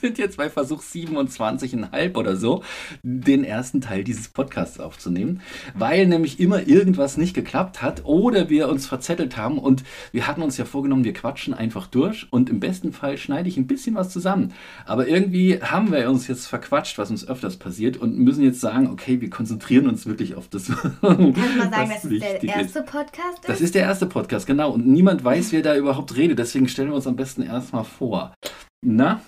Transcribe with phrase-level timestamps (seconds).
[0.00, 2.62] Wir sind jetzt bei Versuch 27,5 oder so,
[3.02, 5.40] den ersten Teil dieses Podcasts aufzunehmen,
[5.74, 9.82] weil nämlich immer irgendwas nicht geklappt hat oder wir uns verzettelt haben und
[10.12, 13.56] wir hatten uns ja vorgenommen, wir quatschen einfach durch und im besten Fall schneide ich
[13.56, 14.52] ein bisschen was zusammen.
[14.86, 18.88] Aber irgendwie haben wir uns jetzt verquatscht, was uns öfters passiert und müssen jetzt sagen,
[18.88, 20.66] okay, wir konzentrieren uns wirklich auf das.
[20.66, 23.48] Kannst du mal sagen, dass es der erste Podcast ist?
[23.48, 24.70] Das ist der erste Podcast, genau.
[24.70, 26.38] Und niemand weiß, wer da überhaupt redet.
[26.38, 28.34] Deswegen stellen wir uns am besten erstmal vor.
[28.84, 29.22] Na?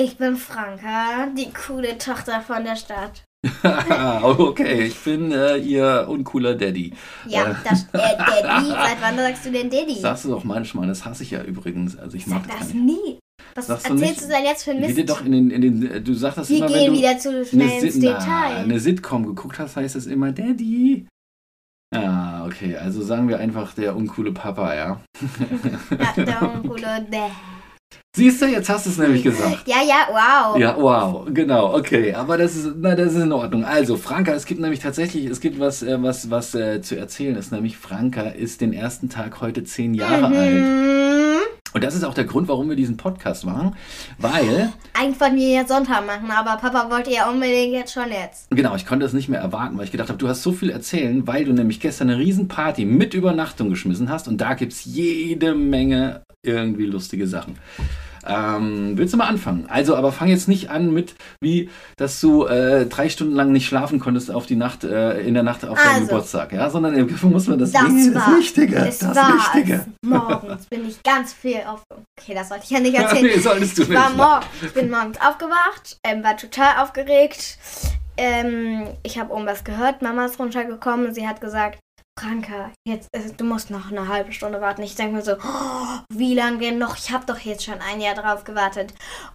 [0.00, 3.24] Ich bin Franka, die coole Tochter von der Stadt.
[4.22, 6.94] okay, ich bin äh, ihr uncooler Daddy.
[7.26, 8.66] Ja, Äh, das, äh, Daddy.
[8.70, 9.94] Seit wann sagst du denn Daddy?
[10.00, 11.98] Sagst du doch manchmal, das hasse ich ja übrigens.
[11.98, 13.18] Also ich mag das das nie.
[13.54, 14.30] Was Sagst du erzählst nicht?
[14.30, 15.10] du denn jetzt für Mist?
[15.10, 17.18] doch in den, in den, äh, du sagst das Wir immer, wenn gehen du wieder
[17.18, 18.56] zu eine, schnell ins Sit- na, Detail.
[18.62, 21.06] eine Sitcom geguckt hast, heißt es immer Daddy.
[21.94, 25.00] Ah, okay, also sagen wir einfach der uncoole Papa, ja.
[26.16, 27.30] Ja, der uncoole Dad.
[28.14, 29.66] Siehst du, jetzt hast du es nämlich gesagt.
[29.66, 30.58] Ja, ja, wow.
[30.60, 33.64] Ja, wow, genau, okay, aber das ist, na, das ist in Ordnung.
[33.64, 37.36] Also, Franka, es gibt nämlich tatsächlich, es gibt was, äh, was, was äh, zu erzählen
[37.36, 41.61] ist, nämlich Franka ist den ersten Tag heute zehn Jahre alt.
[41.74, 43.76] Und das ist auch der Grund, warum wir diesen Podcast machen,
[44.18, 48.50] weil, Eigentlich wollten wir jetzt Sonntag machen, aber Papa wollte ja unbedingt jetzt schon jetzt.
[48.50, 50.70] genau, ich konnte es nicht mehr erwarten, weil ich gedacht habe, du hast so viel
[50.70, 54.84] erzählen, weil du nämlich gestern eine Riesenparty mit Übernachtung geschmissen hast und da gibt es
[54.84, 57.56] jede Menge irgendwie lustige Sachen.
[58.26, 59.66] Ähm, willst du mal anfangen?
[59.68, 63.66] Also, aber fang jetzt nicht an mit, wie, dass du äh, drei Stunden lang nicht
[63.66, 66.06] schlafen konntest auf die Nacht, äh, in der Nacht auf deinem Also.
[66.06, 69.86] Geburtstag, ja, sondern äh, muss man das, Das Wichtige- war, Wichtige, es das war Wichtige.
[70.04, 71.82] Morgens bin ich ganz viel auf.
[72.20, 73.24] Okay, das sollte ich ja nicht erzählen.
[73.24, 74.16] nee, solltest du Ich, war nicht.
[74.18, 77.58] morgen, ich bin morgens aufgewacht, ähm, war total aufgeregt.
[78.16, 81.14] Ähm, ich habe oben was gehört, Mama ist runtergekommen.
[81.14, 81.78] Sie hat gesagt,
[82.18, 84.82] Franka, jetzt, äh, du musst noch eine halbe Stunde warten.
[84.82, 86.96] Ich denke mir so, oh, wie lange denn noch?
[86.96, 88.92] Ich habe doch jetzt schon ein Jahr drauf gewartet.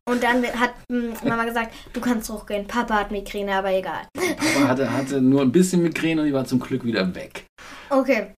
[0.07, 2.67] Und dann hat mm, Mama gesagt, du kannst hochgehen.
[2.67, 4.07] Papa hat Migräne, aber egal.
[4.15, 7.45] Papa hatte, hatte nur ein bisschen Migräne und die war zum Glück wieder weg.
[7.89, 8.33] Okay.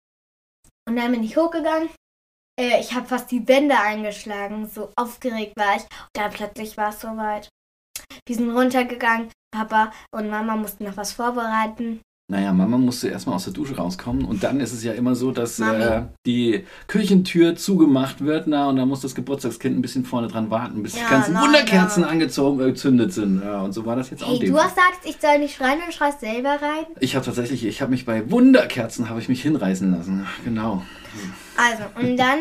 [0.88, 1.90] Und dann bin ich hochgegangen.
[2.60, 4.70] Äh, ich habe fast die Wände eingeschlagen.
[4.70, 5.84] So aufgeregt war ich.
[5.84, 7.50] Und dann plötzlich war es soweit.
[8.28, 9.32] Wir sind runtergegangen.
[9.52, 12.02] Papa und Mama mussten noch was vorbereiten.
[12.30, 15.32] Naja, Mama musste erstmal aus der Dusche rauskommen und dann ist es ja immer so,
[15.32, 20.28] dass äh, die Küchentür zugemacht wird, na, und dann muss das Geburtstagskind ein bisschen vorne
[20.28, 22.10] dran warten, bis die Ja, ganzen na, Wunderkerzen ja.
[22.10, 23.42] angezogen, äh, gezündet sind.
[23.42, 25.56] Ja, und so war das jetzt auch Hey, dem du hast gesagt, ich soll nicht
[25.56, 26.86] schreien und schreist selber rein.
[27.00, 30.28] Ich habe tatsächlich, ich habe mich bei Wunderkerzen habe ich mich hinreißen lassen.
[30.44, 30.84] Genau.
[31.56, 32.40] Also, und dann,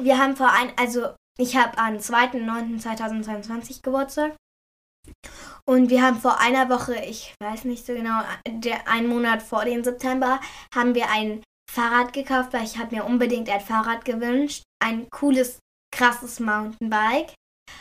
[0.00, 1.08] wir haben vor ein, also
[1.38, 4.36] ich habe am 2.9.2022 Geburtstag.
[5.68, 9.64] Und wir haben vor einer Woche, ich weiß nicht so genau, der, einen Monat vor
[9.64, 10.40] dem September,
[10.72, 14.62] haben wir ein Fahrrad gekauft, weil ich habe mir unbedingt ein Fahrrad gewünscht.
[14.82, 15.58] Ein cooles,
[15.92, 17.34] krasses Mountainbike.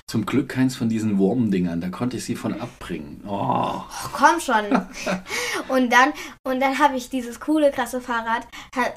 [0.10, 3.24] Zum Glück keins von diesen Wurmdingern, da konnte ich sie von abbringen.
[3.28, 3.84] Oh.
[3.88, 4.66] Ach, komm schon.
[5.68, 6.14] und dann,
[6.44, 8.48] und dann habe ich dieses coole, krasse Fahrrad,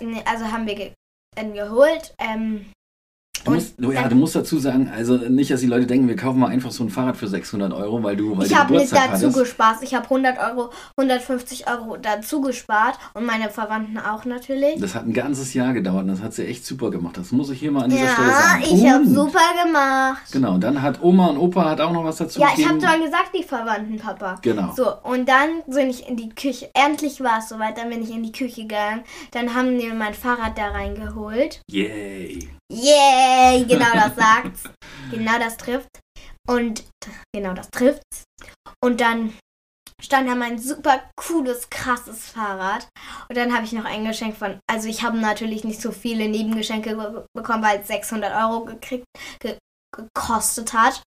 [0.01, 0.93] ne, also haben wir ge
[1.37, 2.15] dann geholt.
[2.19, 2.73] Ähm,
[3.45, 6.17] Du musst, du, ja, du musst dazu sagen, also nicht, dass die Leute denken, wir
[6.17, 8.93] kaufen mal einfach so ein Fahrrad für 600 Euro, weil du, weil Ich habe nicht
[8.93, 9.39] dazu hattest.
[9.39, 9.77] gespart.
[9.83, 14.81] Ich habe 100 Euro, 150 Euro dazu gespart und meine Verwandten auch natürlich.
[14.81, 17.17] Das hat ein ganzes Jahr gedauert und das hat sie echt super gemacht.
[17.17, 18.63] Das muss ich hier mal an dieser Stelle Ja, sagen.
[18.65, 20.23] ich habe super gemacht.
[20.33, 22.81] Genau, und dann hat Oma und Opa hat auch noch was dazu Ja, ich habe
[22.81, 24.39] schon gesagt, die Verwandten, Papa.
[24.43, 24.73] Genau.
[24.77, 26.71] So, und dann bin ich in die Küche.
[26.75, 29.03] Endlich war es soweit, dann bin ich in die Küche gegangen.
[29.31, 31.61] Dann haben die mein Fahrrad da reingeholt.
[31.71, 32.49] Yay.
[32.71, 34.65] Yay, genau das sagt's.
[35.11, 35.89] genau das trifft.
[36.49, 36.85] Und
[37.35, 38.25] genau das trifft's.
[38.83, 39.35] Und dann
[40.01, 42.89] stand da mein super cooles, krasses Fahrrad.
[43.29, 44.59] Und dann habe ich noch ein Geschenk von.
[44.71, 49.07] Also, ich habe natürlich nicht so viele Nebengeschenke be bekommen, weil es 600 Euro gekriegt,
[49.41, 49.59] ge
[49.95, 51.03] gekostet hat.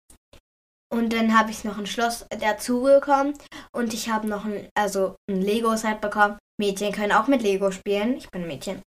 [0.93, 3.33] Und dann habe ich noch ein Schloss dazu bekommen.
[3.73, 6.37] Und ich habe noch ein, also ein Lego-Set bekommen.
[6.59, 8.17] Mädchen können auch mit Lego spielen.
[8.17, 8.81] Ich bin ein Mädchen.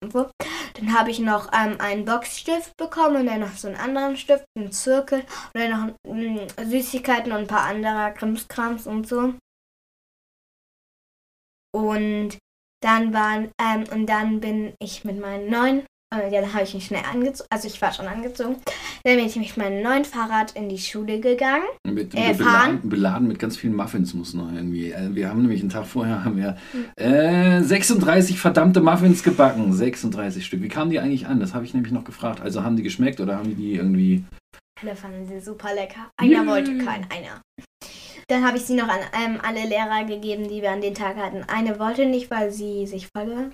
[0.00, 4.44] Dann habe ich noch ähm, einen Boxstift bekommen und dann noch so einen anderen Stift,
[4.56, 5.20] einen Zirkel
[5.54, 9.34] und dann noch mm, Süßigkeiten und ein paar anderer Krimskrams und so.
[11.74, 12.38] Und
[12.82, 16.74] dann waren, ähm, und dann bin ich mit meinen neuen, äh, ja, dann habe ich
[16.74, 18.56] mich schnell angezogen, also ich war schon angezogen,
[19.04, 21.64] dann bin ich mit meinem neuen Fahrrad in die Schule gegangen.
[21.86, 24.92] Mit, Äh, mit beladen, beladen mit ganz vielen Muffins muss noch irgendwie.
[24.92, 26.56] Äh, Wir haben nämlich einen Tag vorher haben wir
[26.96, 29.72] äh, 36 verdammte Muffins gebacken.
[29.72, 30.62] 36 Stück.
[30.62, 31.40] Wie kamen die eigentlich an?
[31.40, 32.40] Das habe ich nämlich noch gefragt.
[32.40, 34.24] Also haben die geschmeckt oder haben die die irgendwie.
[34.82, 36.10] Alle fanden sie super lecker.
[36.18, 36.46] Einer Yay.
[36.46, 37.40] wollte keinen, einer.
[38.28, 41.16] Dann habe ich sie noch an ähm, alle Lehrer gegeben, die wir an den Tag
[41.16, 41.44] hatten.
[41.44, 43.50] Eine wollte nicht, weil sie sich voll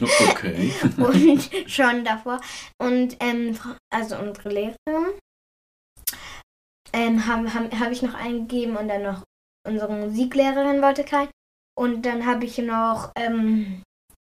[0.00, 0.72] Okay.
[0.96, 2.40] und schon davor.
[2.78, 3.58] Und ähm,
[3.92, 5.18] also unsere Lehrerin
[6.92, 9.22] ähm, habe hab, hab ich noch eingegeben und dann noch
[9.66, 11.28] unsere Musiklehrerin wollte kein.
[11.78, 13.82] Und dann habe ich noch ähm,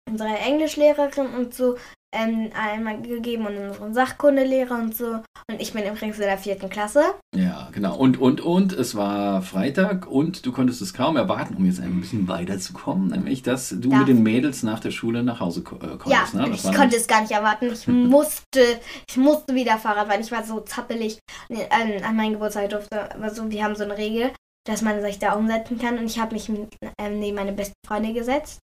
[0.09, 1.77] unsere Englischlehrerin und so
[2.13, 5.22] ähm, einmal gegeben und unseren Sachkundelehrer und so.
[5.50, 7.04] Und ich bin übrigens in der vierten Klasse.
[7.36, 7.96] Ja, genau.
[7.96, 12.00] Und, und, und, es war Freitag und du konntest es kaum erwarten, um jetzt ein
[12.02, 14.00] bisschen weiterzukommen, nämlich, dass du Ja.
[14.00, 16.34] mit den Mädels nach der Schule nach Hause ko äh, Ja, konntest.
[16.36, 16.50] ne?
[16.50, 17.72] Das ich konnte es gar nicht erwarten.
[17.72, 18.80] Ich musste,
[19.10, 21.19] ich musste wieder Fahrrad, weil ich war so zappelig.
[21.50, 24.31] Nee, An, an meinem Geburtstag durfte, aber so, wir haben so eine Regel,
[24.68, 25.98] dass man sich da umsetzen kann.
[25.98, 28.60] Und ich habe mich ähm, neben meine beste Freundin gesetzt.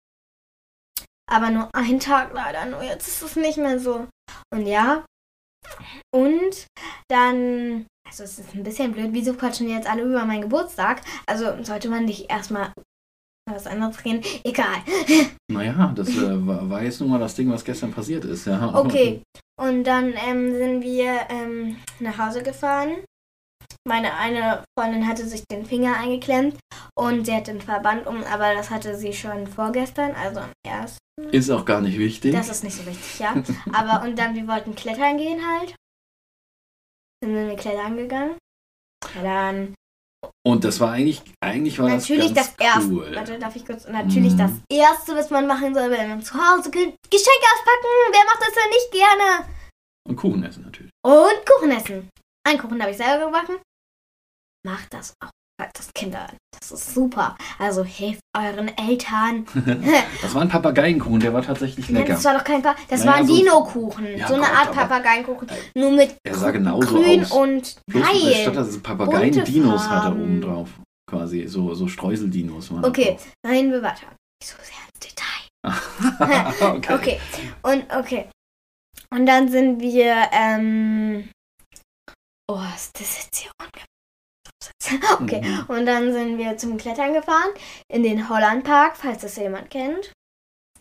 [1.31, 4.07] Aber nur einen Tag leider, nur jetzt ist es nicht mehr so.
[4.53, 5.03] Und ja.
[6.13, 6.67] Und
[7.09, 11.01] dann, also es ist ein bisschen blöd, wieso quatschen jetzt alle über meinen Geburtstag?
[11.25, 12.71] Also sollte man nicht erstmal
[13.49, 14.23] was anderes reden?
[14.43, 14.77] Egal.
[15.47, 18.47] Naja, das äh, war, jetzt nun mal das Ding, was gestern passiert ist.
[18.47, 18.73] Ja.
[18.73, 19.21] Okay.
[19.61, 23.03] Und dann ähm, sind wir ähm, nach Hause gefahren.
[23.87, 26.57] Meine eine Freundin hatte sich den Finger eingeklemmt
[26.97, 30.97] und sie hat den Verband um, aber das hatte sie schon vorgestern, also am ersten.
[31.31, 32.33] Ist auch gar nicht wichtig.
[32.33, 33.33] Das ist nicht so wichtig, ja.
[33.73, 35.75] Aber und dann, wir wollten klettern gehen halt.
[37.21, 38.37] Dann sind wir klettern gegangen.
[39.03, 39.75] Klettern.
[40.45, 42.91] und das war eigentlich, eigentlich war natürlich das das, erste.
[42.91, 43.15] cool.
[43.15, 43.87] Warte, darf ich kurz?
[43.87, 44.37] Natürlich Mhm.
[44.37, 47.93] das erste, was man machen soll, wenn man zu Hause Ge Geschenke auspacken.
[48.11, 49.55] Wer macht das denn nicht gerne?
[50.07, 50.91] Und Kuchen essen natürlich.
[51.03, 52.09] Und Kuchen essen.
[52.45, 53.57] Einen Kuchen habe ich selber gebacken.
[54.65, 55.29] Macht das auch.
[55.57, 56.27] Das Kinder.
[56.59, 57.37] Das ist super.
[57.59, 59.45] Also helft euren Eltern.
[60.21, 62.13] Das war ein Papageienkuchen, der war tatsächlich Nein, lecker.
[62.15, 64.17] das war doch kein pa Das Naja, war ein so- Dino-Kuchen.
[64.17, 65.47] Ja, so eine Gott, Art Papageienkuchen.
[65.75, 67.31] Nur mit Er sah genauso grün aus.
[67.31, 68.35] und Bloß geil.
[68.41, 70.69] statt dass es Papageien-Dinos hatte oben drauf.
[71.09, 72.83] Quasi so, so Streuseldinos waren.
[72.83, 74.05] Okay, nein, wir warten.
[74.41, 76.73] Nicht so sehr ins Detail.
[76.77, 76.93] okay.
[76.93, 77.19] Okay.
[77.61, 78.29] Und okay.
[79.11, 81.29] Und dann sind wir, ähm.
[82.49, 83.85] Oh, ist das jetzt hier ungefähr?
[85.21, 85.41] Okay.
[85.43, 85.63] Mhm.
[85.67, 87.51] Und dann sind wir zum Klettern gefahren
[87.87, 90.11] in den Hollandpark, falls das jemand kennt.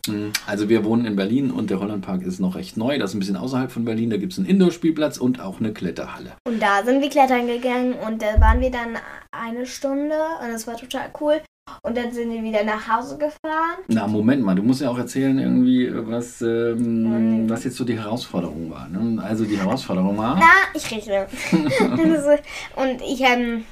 [0.07, 0.33] Mhm.
[0.45, 2.97] Also wir wohnen in Berlin und der Hollandpark ist noch recht neu.
[2.97, 4.09] Das ist ein bisschen außerhalb von Berlin.
[4.09, 6.33] Da gibt es einen Indoor-Spielplatz und auch eine Kletterhalle.
[6.47, 8.97] Und da sind wir klettern gegangen und da waren wir dann
[9.31, 11.41] eine Stunde und es war total cool.
[11.81, 13.77] Und dann sind wir wieder nach Hause gefahren.
[13.87, 17.97] Na, Moment mal, du musst ja auch erzählen, irgendwie, was, ähm, was jetzt so die
[17.97, 18.87] Herausforderung war.
[18.87, 19.21] Ne?
[19.21, 20.35] Also die Herausforderung war.
[20.35, 20.91] Na, ich.
[20.91, 22.31] Also,
[22.75, 23.65] und ich, ähm,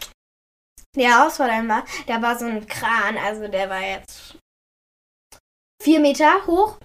[0.95, 4.37] die Herausforderung war, da war so ein Kran, also der war jetzt
[5.81, 6.77] vier Meter hoch.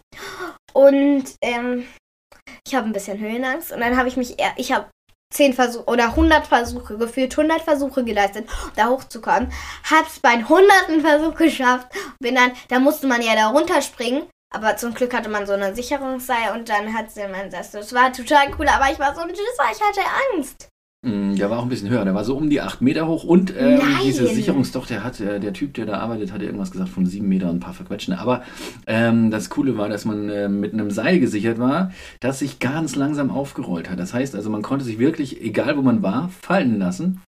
[0.73, 1.87] Und ähm,
[2.67, 3.73] ich habe ein bisschen Höhenangst.
[3.73, 4.89] Und dann habe ich mich, ich habe
[5.31, 9.53] zehn Versuche oder 100 Versuche gefühlt, 100 Versuche geleistet, um da hochzukommen.
[9.91, 11.89] Hab's beim hunderten Versuch geschafft.
[12.19, 14.29] Bin dann, da musste man ja da runterspringen.
[14.51, 17.73] Aber zum Glück hatte man so eine Sicherungsseil und dann hat sie man das.
[17.73, 20.01] Das war total cool, aber ich war so ein Schisser, ich hatte
[20.35, 20.69] Angst.
[21.07, 23.23] Mm, Der war auch ein bisschen höher, der war so um die 8 Meter hoch
[23.23, 26.89] und ähm, diese Sicherungsdoch, der hat, äh, der Typ, der da arbeitet, hatte irgendwas gesagt
[26.91, 28.15] von 7 Meter und ein paar verquetschen.
[28.15, 28.43] Aber
[28.89, 32.97] ähm, das Coole war, dass man äh, mit einem Seil gesichert war, das sich ganz
[32.97, 33.99] langsam aufgerollt hat.
[34.01, 37.23] Das heißt also, man konnte sich wirklich, egal wo man war, fallen lassen.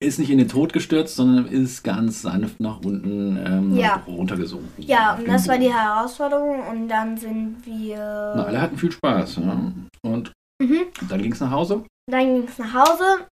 [0.00, 4.02] Ist nicht in den Tod gestürzt, sondern ist ganz sanft nach unten ähm, Ja.
[4.06, 4.84] runtergesunken.
[4.84, 7.98] Ja, und das war die Na, Herausforderung und dann sind wir.
[7.98, 9.36] alle hatten viel Spaß.
[9.36, 9.72] Ja.
[10.02, 10.32] Und
[10.62, 10.82] Mhm.
[11.08, 11.82] dann ging es nach Hause.
[12.10, 13.28] Dann ging es nach Hause.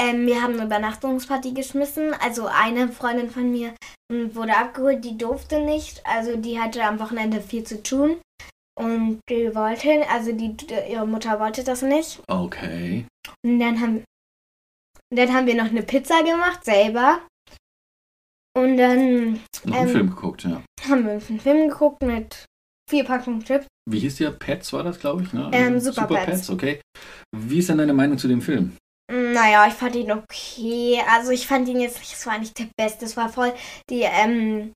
[0.00, 2.14] Ähm, wir haben eine Übernachtungsparty geschmissen.
[2.14, 3.74] Also eine Freundin von mir
[4.12, 6.04] m, wurde abgeholt, die durfte nicht.
[6.04, 8.20] Also die hatte am Wochenende viel zu tun.
[8.76, 10.56] Und die wollte, also die,
[10.90, 12.20] ihre Mutter wollte das nicht.
[12.26, 13.06] Okay.
[13.44, 14.04] Und dann haben,
[15.14, 17.20] dann haben wir noch eine Pizza gemacht, selber.
[18.56, 19.34] Und dann
[19.64, 20.62] Noch einen Ähm, Film geguckt, ja.
[20.88, 22.44] haben wir uns einen Film geguckt mit
[22.88, 23.66] vier Packungen Chips.
[23.90, 24.30] Wie hieß der?
[24.30, 25.50] Pets war das, glaube ich, ne?
[25.52, 26.50] Ähm, Super Pets.
[26.50, 26.80] okay.
[27.36, 28.76] Wie ist denn deine Meinung zu dem Film?
[29.12, 31.00] Naja, ich fand ihn okay.
[31.12, 33.04] Also ich fand ihn jetzt nicht, es war nicht der beste.
[33.04, 33.52] Es war voll
[33.90, 34.72] die ähm,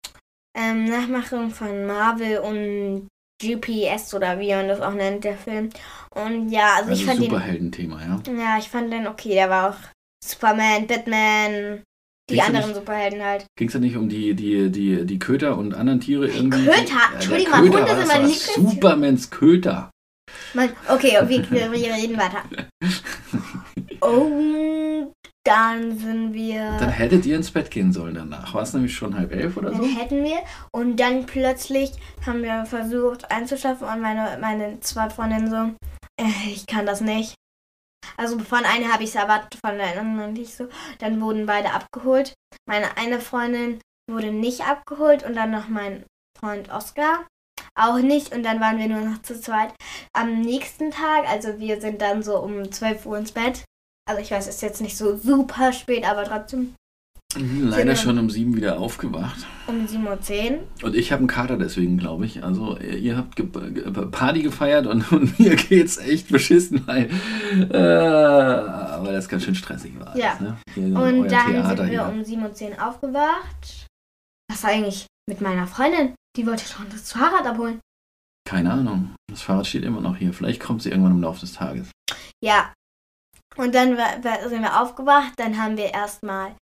[0.57, 3.09] ähm, Nachmachung von Marvel und
[3.41, 5.71] GPS oder wie man das auch nennt, der Film.
[6.15, 7.31] Und ja, also, Also ich fand ihn.
[7.31, 8.23] Superhelden-Thema, ja.
[8.39, 9.31] Ja, ich fand den okay.
[9.31, 9.77] Der war auch
[10.23, 11.83] Superman, Batman,
[12.29, 13.47] die Ging's anderen nicht- Superhelden halt.
[13.57, 16.65] Ging es da nicht um die, die, die, die Köter und anderen Tiere irgendwie?
[16.65, 17.01] Köter?
[17.15, 18.69] Entschuldigung, Köter Hunde sind meine war Lieblingstiere.
[18.71, 19.91] Supermans Köter.
[20.55, 22.43] Man, okay, wir, wir, wir reden weiter.
[24.01, 25.13] Und
[25.45, 26.77] dann sind wir.
[26.79, 28.53] Dann hättet ihr ins Bett gehen sollen danach.
[28.55, 29.81] War es nämlich schon halb elf oder so?
[29.83, 30.39] Dann hätten wir.
[30.73, 31.93] Und dann plötzlich
[32.27, 35.57] haben wir versucht einzuschlafen und meine, meine zwei Freundinnen so,
[36.23, 37.35] äh, ich kann das nicht.
[38.17, 40.69] Also von einer habe ich es erwartet, von der anderen nicht so.
[40.99, 42.35] Dann wurden beide abgeholt.
[42.67, 46.05] Meine eine Freundin wurde nicht abgeholt und dann noch mein
[46.39, 47.27] Freund Oscar.
[47.75, 49.75] Auch nicht und dann waren wir nur noch zu zweit.
[50.13, 53.65] Am nächsten Tag, also wir sind dann so um 12 Uhr ins Bett.
[54.09, 56.75] Also ich weiß, es ist jetzt nicht so super spät, aber trotzdem
[57.37, 59.47] Leider schon um sieben wieder aufgewacht.
[59.67, 60.59] um 7.10 Uhr.
[60.83, 62.43] Und ich habe einen Kater deswegen, glaube ich.
[62.43, 67.11] Also ihr- habt ge ge Party gefeiert und, und mir geht's echt beschissen, weil
[67.53, 67.71] äh,
[69.05, 70.17] weil das ganz schön stressig war.
[70.17, 70.37] Ja.
[70.39, 70.99] alles, ne?
[70.99, 72.09] Und dann Theater sind wir hier.
[72.09, 73.87] um 7.10 Uhr aufgewacht.
[74.51, 76.15] Was war eigentlich mit meiner Freundin?
[76.37, 77.79] Die wollte schon das Fahrrad abholen.
[78.49, 79.15] Keine Ahnung.
[79.31, 80.33] Das Fahrrad steht immer noch hier.
[80.33, 81.91] Vielleicht kommt sie irgendwann im Laufe des Tages.
[82.43, 82.73] Ja.
[83.57, 83.97] Und dann
[84.49, 85.33] sind wir aufgewacht.
[85.37, 86.55] Dann haben wir erstmal,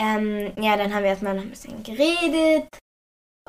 [0.00, 2.66] ähm, ja, dann haben wir erstmal noch ein bisschen geredet.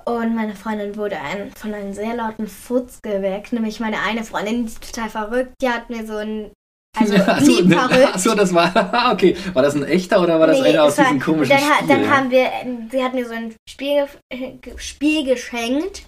[0.05, 3.53] Und meine Freundin wurde ein, von einem sehr lauten Futz geweckt.
[3.53, 5.53] Nämlich meine eine Freundin, die ist total verrückt.
[5.62, 6.51] Die hat mir so ein,
[6.98, 8.15] also Achso, lieb ne, verrückt.
[8.15, 8.72] achso, das war.
[9.13, 9.38] Okay.
[9.53, 11.88] War das ein echter oder war das Nee, einer aus war- diesen komischen dann, Spielen?
[11.88, 12.50] dann haben wir,
[12.91, 14.08] sie hat mir so ein Spiel,
[14.77, 16.03] Spiel geschenkt.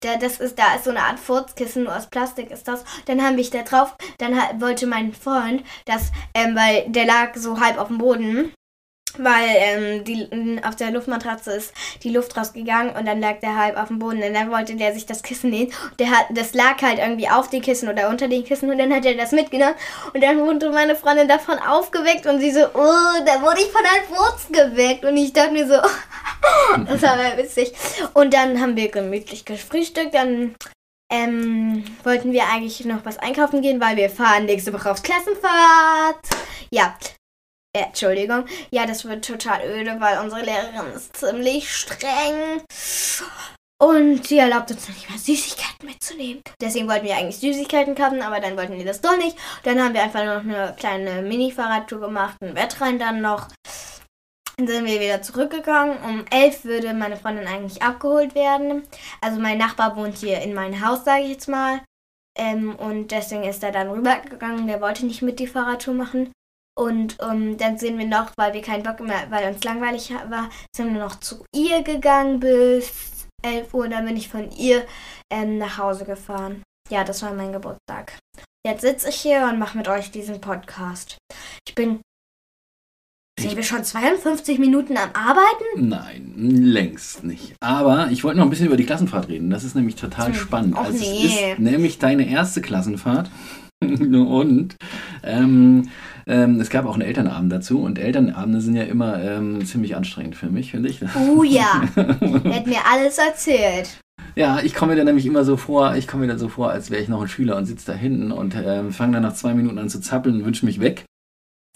[0.00, 2.84] Da, das ist, da ist so eine Art Furzkissen, nur aus Plastik ist das.
[3.06, 7.58] Dann haben wir da drauf, dann wollte mein Freund, dass, ähm, weil der lag so
[7.58, 8.52] halb auf dem Boden,
[9.18, 13.76] weil ähm, die, auf der Luftmatratze ist die Luft rausgegangen und dann lag der halb
[13.76, 14.22] auf dem Boden.
[14.22, 15.72] Und dann wollte der sich das Kissen nehmen.
[15.90, 18.78] Und der hat, das lag halt irgendwie auf den Kissen oder unter den Kissen und
[18.78, 19.74] dann hat er das mitgenommen.
[20.12, 23.82] Und dann wurde meine Freundin davon aufgeweckt und sie so, oh, da wurde ich von
[23.84, 25.04] einem Furz geweckt.
[25.04, 25.74] Und ich dachte mir so,
[26.86, 27.72] das war mal witzig.
[28.14, 30.14] Und dann haben wir gemütlich gefrühstückt.
[30.14, 30.54] Dann
[31.10, 36.18] ähm, wollten wir eigentlich noch was einkaufen gehen, weil wir fahren nächste Woche aufs Klassenfahrt.
[36.70, 36.94] Ja.
[37.76, 38.44] Äh, Entschuldigung.
[38.70, 42.62] Ja, das wird total öde, weil unsere Lehrerin ist ziemlich streng.
[43.82, 46.42] Und sie erlaubt uns noch nicht mal Süßigkeiten mitzunehmen.
[46.60, 49.36] Deswegen wollten wir eigentlich Süßigkeiten kaufen, aber dann wollten die das doch nicht.
[49.64, 53.48] Dann haben wir einfach noch eine kleine Mini-Fahrradtour gemacht, ein Wettrennen dann noch.
[54.56, 55.98] Dann sind wir wieder zurückgegangen.
[56.04, 58.84] Um elf würde meine Freundin eigentlich abgeholt werden.
[59.20, 61.82] Also mein Nachbar wohnt hier in meinem Haus, sage ich jetzt mal.
[62.38, 64.68] Ähm, und deswegen ist er dann rübergegangen.
[64.68, 66.30] Der wollte nicht mit die Fahrradtour machen.
[66.76, 70.50] Und ähm, dann sind wir noch, weil wir keinen Bock mehr, weil uns langweilig war,
[70.74, 73.88] sind wir noch zu ihr gegangen bis 11 Uhr.
[73.88, 74.84] Dann bin ich von ihr
[75.32, 76.62] ähm, nach Hause gefahren.
[76.90, 78.18] Ja, das war mein Geburtstag.
[78.66, 81.16] Jetzt sitze ich hier und mache mit euch diesen Podcast.
[81.68, 82.00] Ich bin.
[83.38, 85.88] Sind wir schon 52 Minuten am Arbeiten?
[85.88, 87.54] Nein, längst nicht.
[87.60, 89.50] Aber ich wollte noch ein bisschen über die Klassenfahrt reden.
[89.50, 90.34] Das ist nämlich total Hm.
[90.34, 90.74] spannend.
[90.76, 91.26] Och, Also nee.
[91.26, 93.30] Es ist nämlich deine erste Klassenfahrt.
[93.82, 94.76] und
[95.24, 95.88] ähm,
[96.26, 97.80] ähm, es gab auch einen Elternabend dazu.
[97.80, 101.00] Und Elternabende sind ja immer ähm, ziemlich anstrengend für mich, finde ich.
[101.16, 101.82] Oh ja.
[101.96, 103.98] Er hat mir alles erzählt.
[104.36, 106.70] Ja, ich komme mir dann nämlich immer so vor, ich komme mir dann so vor,
[106.70, 109.34] als wäre ich noch ein Schüler und sitze da hinten und ähm, fange dann nach
[109.34, 111.04] zwei Minuten an zu zappeln und wünsche mich weg.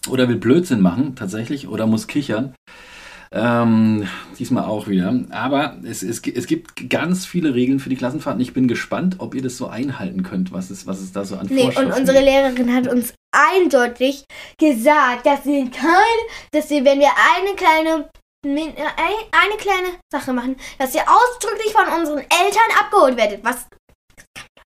[0.09, 2.53] Oder will Blödsinn machen, tatsächlich, oder muss kichern.
[3.31, 4.07] Ähm,
[4.39, 5.13] diesmal auch wieder.
[5.29, 9.17] Aber es, es, es gibt ganz viele Regeln für die Klassenfahrt und ich bin gespannt,
[9.19, 11.73] ob ihr das so einhalten könnt, was es, was es da so an Nee, und
[11.73, 12.29] Vorschriften unsere gibt.
[12.29, 14.23] Lehrerin hat uns eindeutig
[14.59, 16.19] gesagt, dass wir kein,
[16.51, 18.09] dass wir, wenn wir eine kleine
[18.45, 23.43] äh, ein- eine kleine Sache machen, dass ihr ausdrücklich von unseren Eltern abgeholt werdet.
[23.43, 23.67] Was?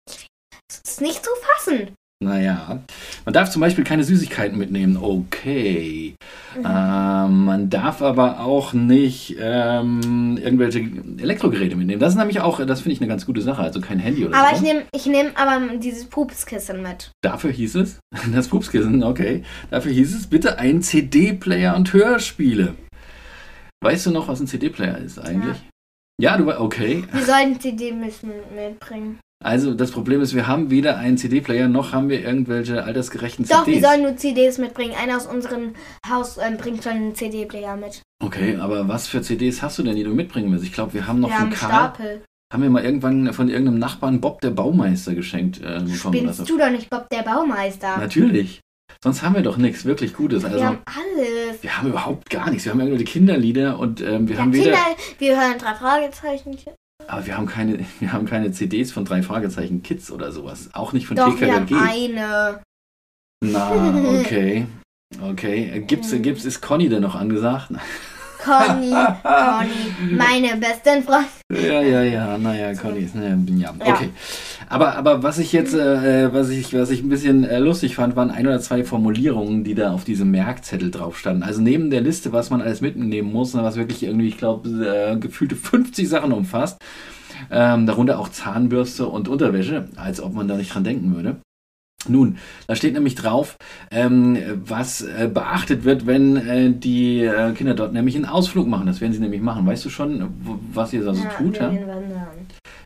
[0.07, 1.95] Das ist nicht zu fassen.
[2.23, 2.81] Naja,
[3.25, 4.97] man darf zum Beispiel keine Süßigkeiten mitnehmen.
[4.97, 6.15] Okay.
[6.55, 10.79] Ähm, man darf aber auch nicht ähm, irgendwelche
[11.17, 11.99] Elektrogeräte mitnehmen.
[11.99, 13.61] Das ist nämlich auch, das finde ich eine ganz gute Sache.
[13.61, 14.55] Also kein Handy oder Aber so.
[14.55, 17.11] ich nehme ich nehm aber dieses Pupskissen mit.
[17.23, 17.99] Dafür hieß es,
[18.33, 19.43] das Pupskissen, okay.
[19.71, 22.75] Dafür hieß es bitte ein CD-Player und Hörspiele.
[23.83, 25.57] Weißt du noch, was ein CD-Player ist eigentlich?
[26.21, 27.03] Ja, du, we- okay.
[27.11, 29.19] Wir sollten CD mitbringen.
[29.43, 33.67] Also das Problem ist, wir haben weder einen CD-Player noch haben wir irgendwelche altersgerechten Doch,
[33.67, 33.89] wir CDs.
[33.89, 34.93] sollen nur CDs mitbringen.
[35.01, 35.73] Einer aus unserem
[36.09, 38.01] Haus ähm, bringt schon einen CD-Player mit.
[38.23, 40.63] Okay, aber was für CDs hast du denn, die du mitbringen willst?
[40.65, 42.23] Ich glaube, wir haben noch wir haben einen Karl, Stapel.
[42.53, 45.93] haben wir mal irgendwann von irgendeinem Nachbarn Bob der Baumeister geschenkt äh, bekommen.
[46.17, 47.97] Spinnst du doch nicht Bob der Baumeister?
[47.97, 48.61] Natürlich.
[49.03, 50.45] Sonst haben wir doch nichts wirklich Gutes.
[50.45, 51.61] Also wir haben alles.
[51.61, 52.63] wir haben überhaupt gar nichts.
[52.63, 54.63] Wir haben irgendwelche Kinderlieder und ähm, wir Ja, haben weder.
[54.71, 54.85] Kinder,
[55.19, 56.57] wir hören drei Fragezeichen.
[57.07, 60.69] Aber wir haben keine, wir haben keine CDs von drei Fragezeichen Kids oder sowas.
[60.73, 61.89] Auch nicht von Doch, wir haben TKKG.
[61.89, 62.61] eine.
[63.43, 63.71] Na,
[64.19, 64.65] okay.
[65.21, 65.71] Okay.
[65.73, 67.71] Äh, Gibt's, gibt's, ist Conny denn noch angesagt?
[68.43, 68.91] Conny,
[69.23, 71.27] Conny, meine beste Freundin.
[71.51, 73.93] Ja, ja, ja, naja, Conny ist, ne, ja, Ja.
[73.93, 74.09] okay.
[74.69, 78.15] Aber, aber was ich jetzt, äh, was ich, was ich ein bisschen äh, lustig fand,
[78.15, 81.43] waren ein oder zwei Formulierungen, die da auf diesem Merkzettel drauf standen.
[81.43, 84.69] Also neben der Liste, was man alles mitnehmen muss, ne, was wirklich irgendwie, ich glaube,
[84.69, 86.79] äh, gefühlte 50 Sachen umfasst,
[87.51, 91.37] ähm, darunter auch Zahnbürste und Unterwäsche, als ob man da nicht dran denken würde.
[92.09, 93.55] Nun, da steht nämlich drauf,
[93.91, 98.85] ähm, was äh, beachtet wird, wenn äh, die äh, Kinder dort nämlich einen Ausflug machen.
[98.87, 99.65] Das werden sie nämlich machen.
[99.65, 100.33] Weißt du schon,
[100.73, 101.57] was ihr da so tut?
[101.59, 101.69] Ja?
[101.69, 102.27] gehen wandern.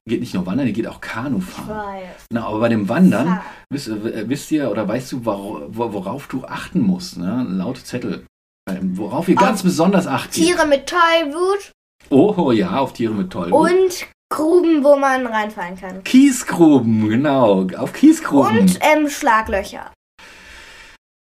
[0.08, 2.02] geht nicht nur wandern, die geht auch Kanu fahren.
[2.32, 3.40] Na, aber bei dem Wandern,
[3.72, 7.18] wisst, äh, wisst ihr oder weißt du, wor- wor- worauf du achten musst?
[7.18, 7.46] Ne?
[7.50, 8.24] Laute Zettel.
[8.70, 10.34] Ähm, Worauf ihr ganz besonders achten.
[10.34, 11.72] Tiere mit Tollwut
[12.10, 13.52] Oh ja, auf Tiere mit Toll.
[13.52, 16.04] und Gruben, wo man reinfallen kann.
[16.04, 17.68] Kiesgruben, genau.
[17.78, 18.60] Auf Kiesgruben.
[18.60, 19.92] Und ähm, Schlaglöcher.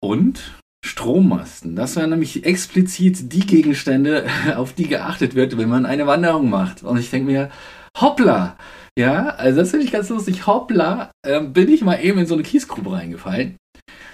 [0.01, 0.53] Und
[0.85, 1.75] Strommasten.
[1.75, 6.83] Das wären nämlich explizit die Gegenstände, auf die geachtet wird, wenn man eine Wanderung macht.
[6.83, 7.51] Und ich denke mir,
[7.99, 8.57] hoppla.
[8.97, 10.45] Ja, also das finde ich ganz lustig.
[10.45, 13.57] Hoppla, ähm, bin ich mal eben in so eine Kiesgrube reingefallen.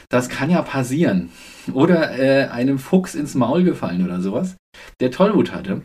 [0.10, 1.31] Das kann ja passieren.
[1.74, 4.55] Oder äh, einem Fuchs ins Maul gefallen oder sowas,
[5.00, 5.84] der Tollwut hatte.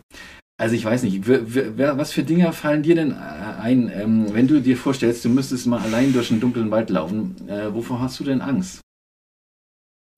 [0.56, 4.60] Also ich weiß nicht, was für Dinger fallen dir denn äh, ein, ähm, wenn du
[4.60, 7.48] dir vorstellst, du müsstest mal allein durch einen dunklen Wald laufen.
[7.48, 8.80] Äh, wovor hast du denn Angst?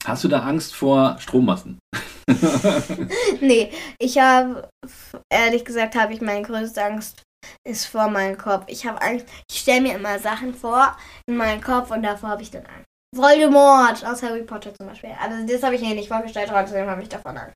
[0.05, 1.79] Hast du da Angst vor Strommasten?
[3.41, 4.69] Nee, ich habe,
[5.31, 7.23] ehrlich gesagt, habe ich meine größte Angst
[7.65, 8.65] ist vor meinem Kopf.
[8.67, 10.97] Ich habe Angst, ich stelle mir immer Sachen vor
[11.29, 12.87] in meinen Kopf und davor habe ich dann Angst.
[13.15, 15.11] Voldemort aus Harry Potter zum Beispiel.
[15.21, 17.55] Also das habe ich mir nicht vorgestellt, trotzdem habe ich davon Angst.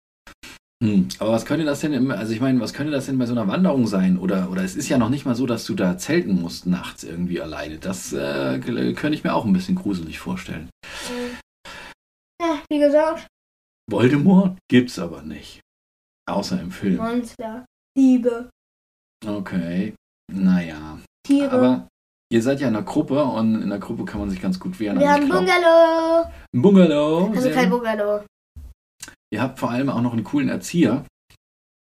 [0.82, 3.26] Hm, aber was könnte das denn, im, also ich meine, was könnte das denn bei
[3.26, 4.18] so einer Wanderung sein?
[4.18, 7.04] Oder, oder es ist ja noch nicht mal so, dass du da zelten musst nachts
[7.04, 7.78] irgendwie alleine.
[7.78, 10.70] Das äh, könnte ich mir auch ein bisschen gruselig vorstellen.
[12.40, 13.26] Ja, wie gesagt,
[13.90, 15.60] Voldemort gibt's aber nicht.
[16.26, 16.96] Außer im Film.
[16.96, 17.66] Monster,
[17.98, 18.48] Liebe,
[19.26, 19.94] Okay.
[20.32, 20.98] Naja.
[21.26, 21.50] Tiere.
[21.50, 21.88] Aber
[22.32, 24.78] ihr seid ja in einer Gruppe und in der Gruppe kann man sich ganz gut
[24.80, 24.98] wehren.
[24.98, 26.30] Wir Also haben Bungalow.
[26.54, 27.32] Ein Bungalow.
[27.34, 27.68] Also kein.
[27.70, 28.24] Bungalow.
[29.32, 31.04] Ihr habt vor allem auch noch einen coolen Erzieher.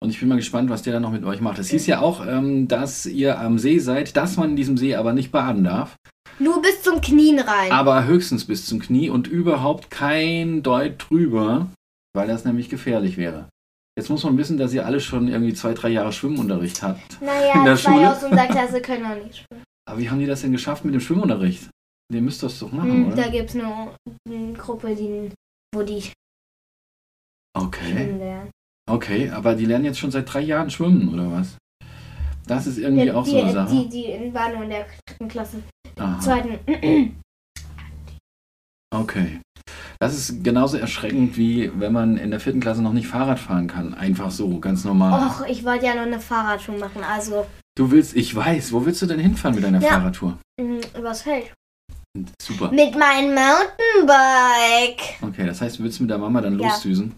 [0.02, 1.60] Und ich bin mal gespannt, was der dann noch mit euch macht.
[1.60, 4.96] Es hieß ja auch, ähm, dass ihr am See seid, dass man in diesem See
[4.96, 5.96] aber nicht baden darf.
[6.40, 7.72] Nur bis zum Knien rein.
[7.72, 11.68] Aber höchstens bis zum Knie und überhaupt kein Deut drüber,
[12.14, 13.50] weil das nämlich gefährlich wäre.
[13.98, 17.18] Jetzt muss man wissen, dass ihr alle schon irgendwie zwei, drei Jahre Schwimmunterricht habt.
[17.20, 18.12] in naja, der zwei Schule?
[18.12, 19.64] aus unserer Klasse können noch nicht schwimmen.
[19.86, 21.68] Aber wie haben die das denn geschafft mit dem Schwimmunterricht?
[22.14, 23.16] Ihr müsst das doch machen, Hm, oder?
[23.24, 23.94] da gibt es nur
[24.30, 25.30] eine Gruppe, die,
[25.76, 26.04] wo die
[27.64, 27.92] Okay.
[27.94, 28.50] schwimmen lernen.
[28.90, 31.58] Okay, aber die lernen jetzt schon seit drei Jahren schwimmen, oder was?
[32.48, 33.70] Das ist irgendwie Die, auch so eine die, Sache.
[33.76, 35.62] die, die waren nur in der dritten Klasse.
[36.00, 36.20] Aha.
[36.20, 37.20] Zweiten.
[38.96, 39.40] Okay.
[40.00, 43.68] Das ist genauso erschreckend, wie wenn man in der vierten Klasse noch nicht Fahrrad fahren
[43.68, 43.94] kann.
[43.94, 45.28] Einfach so, ganz normal.
[45.28, 47.04] Och, ich wollte ja noch eine Fahrradtour machen.
[47.04, 47.46] Also
[47.78, 49.90] Du willst, ich weiß, wo willst du denn hinfahren mit deiner Ja.
[49.90, 50.38] Fahrradtour?
[50.60, 51.54] mh, übers Feld.
[52.42, 52.72] Super.
[52.72, 55.20] Mit meinem Mountainbike.
[55.22, 56.68] Okay, das heißt, du willst mit der Mama dann Ja.
[56.68, 57.14] losdüsen?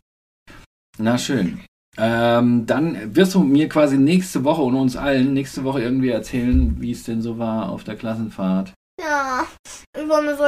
[0.97, 1.61] Na schön.
[1.97, 6.77] Ähm, dann wirst du mir quasi nächste Woche und uns allen nächste Woche irgendwie erzählen,
[6.79, 8.73] wie es denn so war auf der Klassenfahrt.
[8.99, 9.45] Ja,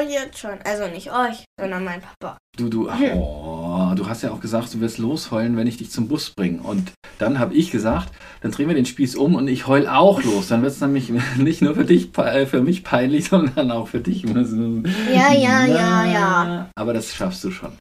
[0.10, 0.60] jetzt schon.
[0.64, 2.38] Also nicht euch, sondern mein Papa.
[2.56, 6.08] Du, du, oh, du hast ja auch gesagt, du wirst losheulen, wenn ich dich zum
[6.08, 6.62] Bus bringe.
[6.62, 10.24] Und dann habe ich gesagt, dann drehen wir den Spieß um und ich heul auch
[10.24, 10.50] los.
[10.50, 14.00] Dann wird es nämlich nicht nur für dich, äh, für mich peinlich, sondern auch für
[14.00, 14.24] dich.
[14.24, 16.70] Ja, ja, ja, ja.
[16.76, 17.72] Aber das schaffst du schon.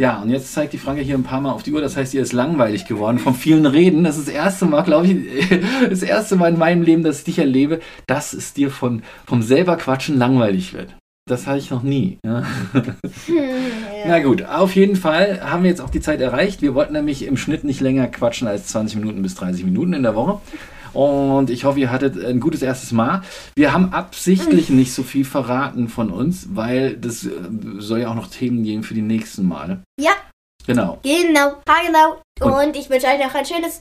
[0.00, 1.80] Ja, und jetzt zeigt die Franke hier ein paar Mal auf die Uhr.
[1.80, 4.04] Das heißt, ihr ist langweilig geworden vom vielen Reden.
[4.04, 7.24] Das ist das erste Mal, glaube ich, das erste Mal in meinem Leben, dass ich
[7.24, 10.94] dich erlebe, dass es dir von, vom selber Quatschen langweilig wird.
[11.28, 12.18] Das hatte ich noch nie.
[12.24, 12.44] Ja.
[14.06, 16.62] Na gut, auf jeden Fall haben wir jetzt auch die Zeit erreicht.
[16.62, 20.04] Wir wollten nämlich im Schnitt nicht länger quatschen als 20 Minuten bis 30 Minuten in
[20.04, 20.40] der Woche.
[20.92, 23.22] Und ich hoffe, ihr hattet ein gutes erstes Mal.
[23.56, 27.30] Wir haben absichtlich nicht so viel verraten von uns, weil das äh,
[27.78, 29.82] soll ja auch noch Themen geben für die nächsten Male.
[30.00, 30.12] Ja.
[30.66, 30.98] Genau.
[31.02, 31.54] Genau,
[31.86, 32.20] genau.
[32.40, 33.80] Und- Und ich wünsche euch noch ein schönes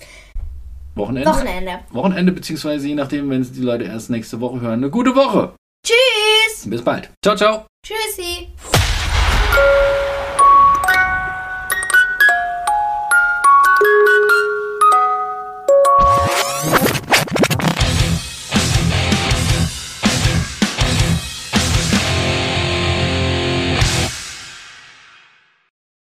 [0.95, 1.29] Wochenende.
[1.29, 1.79] Wochenende.
[1.91, 5.53] Wochenende, beziehungsweise je nachdem, wenn es die Leute erst nächste Woche hören, eine gute Woche.
[5.85, 6.67] Tschüss.
[6.69, 7.09] Bis bald.
[7.23, 7.65] Ciao, ciao.
[7.85, 8.47] Tschüssi.